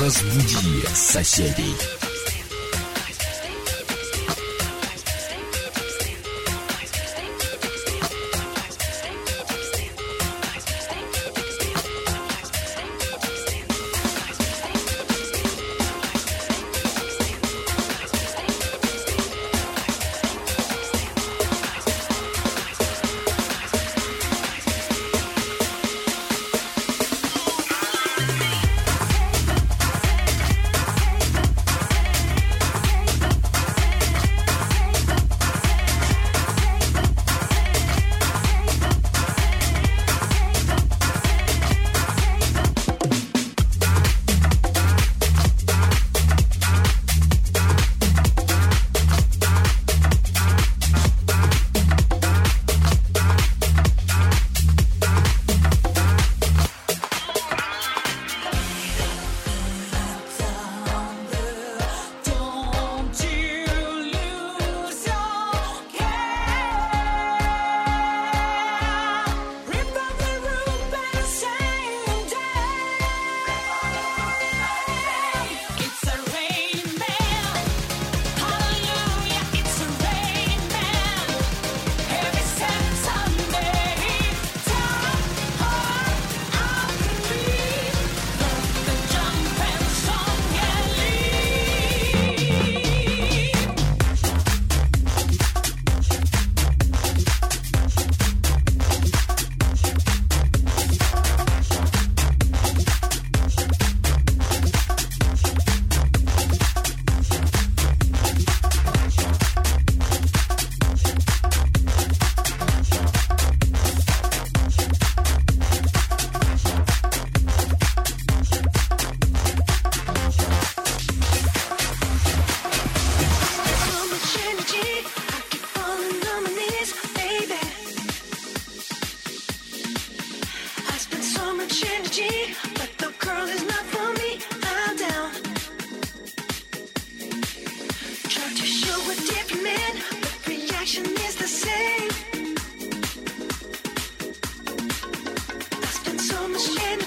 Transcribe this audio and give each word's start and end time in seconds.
Разбуди 0.00 0.86
соседей. 0.94 1.74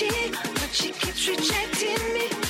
but 0.00 0.70
she 0.72 0.90
keeps 0.90 1.28
rejecting 1.28 2.14
me. 2.14 2.43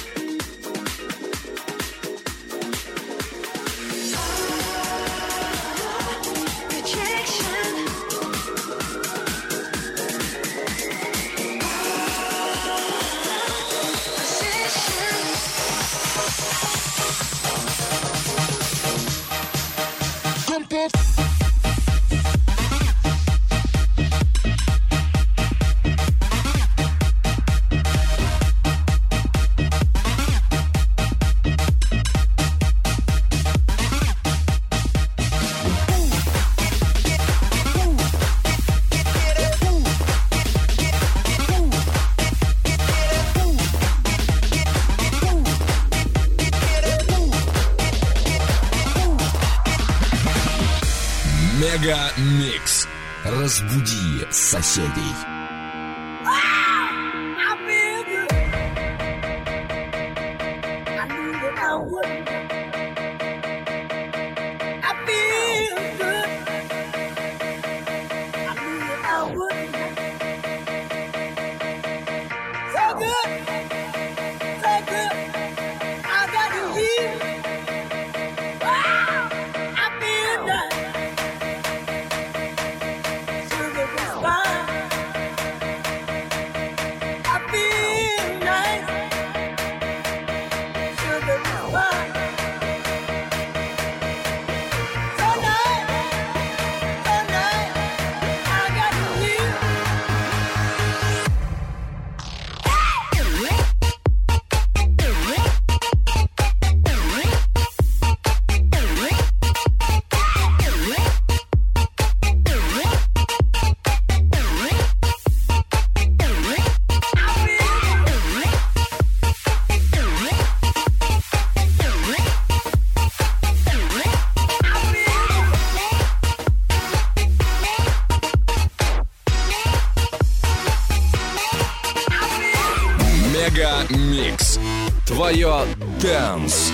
Thomas 53.45 53.61
Boudir, 53.65 54.27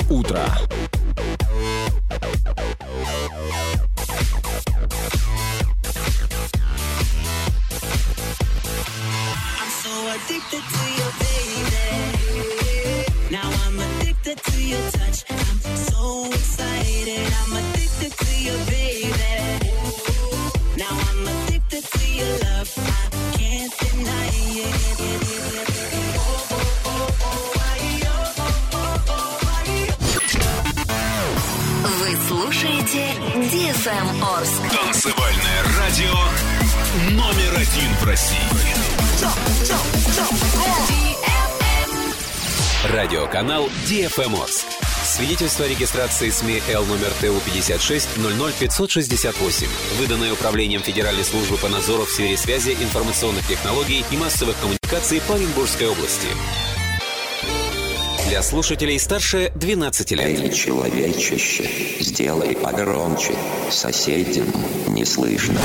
Утро. 0.09 0.45
Addicted 10.13 10.65
to 10.75 10.85
your 10.99 11.13
baby. 11.21 11.87
Now 13.31 13.49
I'm 13.65 13.79
addicted 13.79 14.39
to 14.39 14.57
your 14.61 14.91
touch. 14.91 15.25
I'm 15.31 15.61
so 15.77 16.03
DFM 33.81 34.23
Орск. 34.23 34.61
Танцевальное 34.71 35.63
радио 35.79 36.13
номер 37.13 37.55
один 37.55 37.95
в 37.99 38.05
России. 38.05 38.37
Радиоканал 42.93 43.71
DFM 43.89 44.43
Орск. 44.43 44.67
Свидетельство 45.03 45.65
о 45.65 45.69
регистрации 45.69 46.29
СМИ 46.29 46.63
Л 46.69 46.85
номер 46.85 47.11
ТУ 47.23 47.41
56 47.41 48.09
568, 48.59 49.67
выданное 49.99 50.35
Управлением 50.35 50.83
Федеральной 50.83 51.25
службы 51.25 51.57
по 51.57 51.69
надзору 51.71 52.05
в 52.05 52.11
сфере 52.11 52.37
связи, 52.37 52.73
информационных 52.73 53.47
технологий 53.49 54.05
и 54.11 54.17
массовых 54.19 54.59
коммуникаций 54.61 55.23
по 55.23 55.37
Оренбургской 55.37 55.89
области. 55.89 56.29
Для 58.31 58.45
слушателей 58.45 58.97
старше 59.01 59.51
12 59.57 60.13
лет. 60.13 60.21
Эй, 60.21 60.53
человечище, 60.53 61.69
сделай 61.99 62.55
погромче, 62.55 63.35
соседям 63.71 64.47
не 64.87 65.05
слышно. 65.05 65.61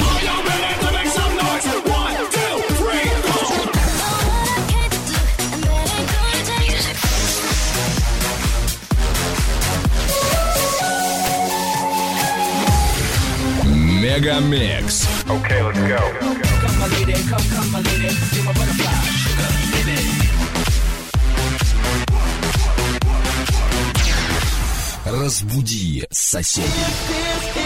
Мегамикс. 13.64 15.08
Разбуди 15.28 17.14
соседей. 17.14 17.56
This 18.56 18.85
is 25.24 25.44
our 26.36 27.65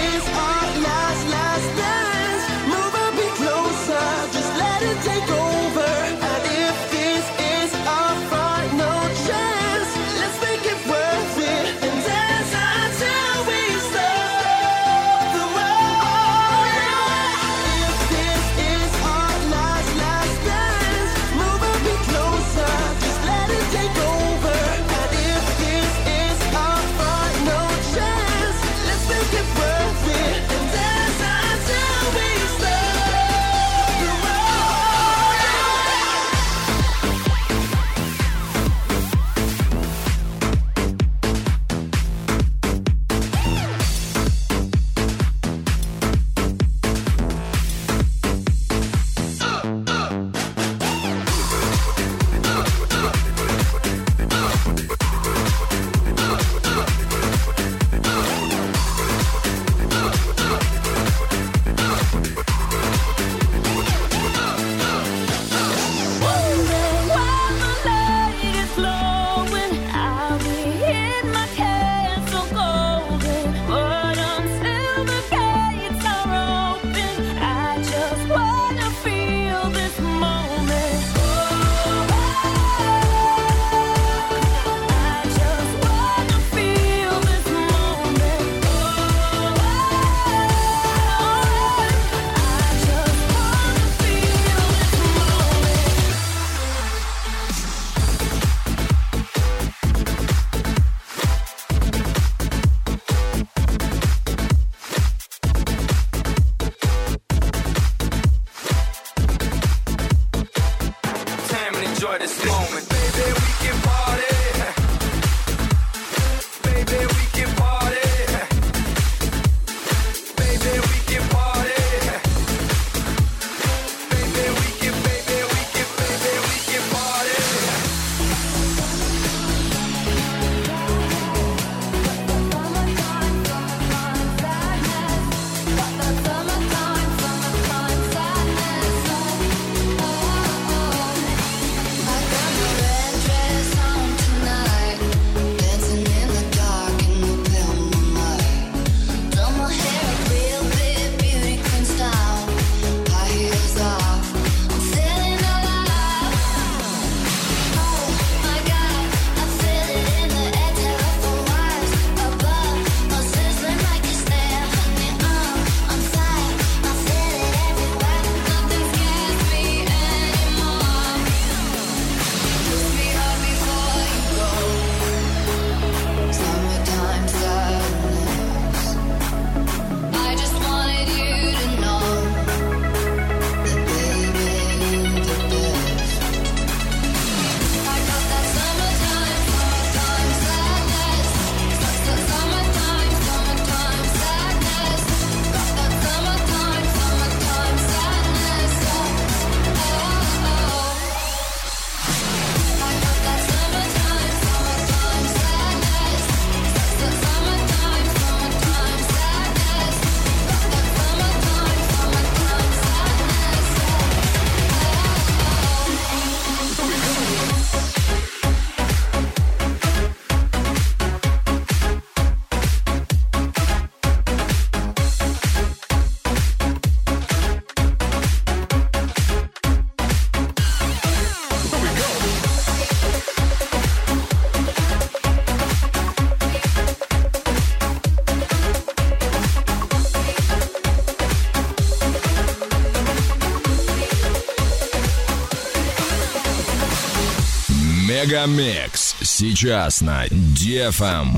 Мегамикс. 248.19 249.15
Сейчас 249.21 250.01
на 250.01 250.25
DFM. 250.27 251.37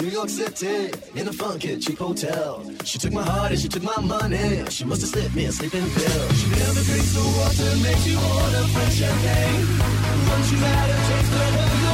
New 0.00 0.10
York 0.12 0.28
City 0.28 0.92
in 1.16 1.26
a 1.26 1.32
funky 1.32 1.76
cheap 1.80 1.98
hotel. 1.98 2.62
She 2.84 2.98
took 2.98 3.12
my 3.12 3.22
heart 3.22 3.50
and 3.50 3.58
she 3.58 3.68
took 3.68 3.82
my 3.82 4.00
money. 4.00 4.64
She 4.70 4.84
must 4.84 5.02
have 5.02 5.34
me 5.34 5.46
a 5.46 5.50
sleeping 5.50 5.82
pill. 5.82 6.28
She. 6.34 6.46
Once 10.30 10.52
you 10.52 10.58
had 10.58 10.90
a 10.90 10.96
taste 11.08 11.32
of 11.32 11.54
her, 11.54 11.93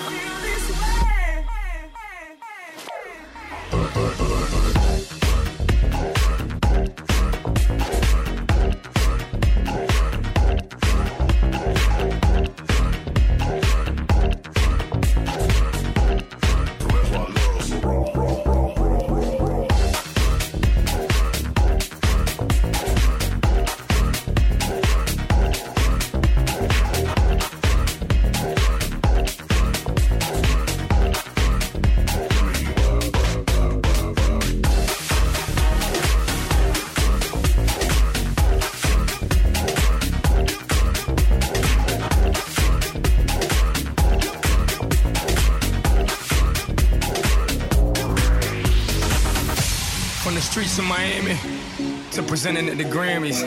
presenting 52.41 52.69
at 52.69 52.77
the 52.79 52.83
Grammys. 52.83 53.43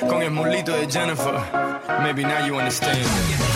Con 0.00 0.20
el 0.20 0.30
mulito 0.30 0.76
de 0.76 0.88
Jennifer. 0.88 1.40
Maybe 2.02 2.24
now 2.24 2.44
you 2.44 2.56
understand. 2.56 3.51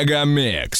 Мегамикс. 0.00 0.79